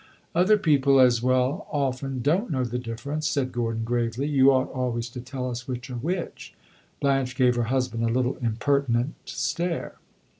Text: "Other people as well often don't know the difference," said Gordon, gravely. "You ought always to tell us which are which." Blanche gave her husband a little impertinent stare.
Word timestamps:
"Other 0.33 0.57
people 0.57 0.99
as 0.99 1.21
well 1.21 1.67
often 1.69 2.23
don't 2.23 2.49
know 2.49 2.63
the 2.65 2.79
difference," 2.79 3.27
said 3.27 3.51
Gordon, 3.51 3.83
gravely. 3.83 4.25
"You 4.27 4.51
ought 4.51 4.71
always 4.71 5.09
to 5.09 5.21
tell 5.21 5.47
us 5.47 5.67
which 5.67 5.91
are 5.91 5.95
which." 5.95 6.55
Blanche 6.99 7.35
gave 7.35 7.55
her 7.55 7.65
husband 7.65 8.03
a 8.03 8.07
little 8.07 8.35
impertinent 8.37 9.13
stare. 9.25 9.97